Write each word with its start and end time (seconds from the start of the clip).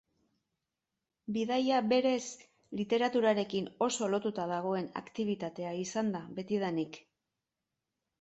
Bidaia 1.33 1.81
berez 1.89 2.23
literaturarekin 2.79 3.67
oso 3.89 4.07
lotuta 4.13 4.47
dagoen 4.53 4.87
aktibitatea 5.03 5.75
izan 5.83 6.11
da 6.17 6.23
betidanik. 6.41 6.99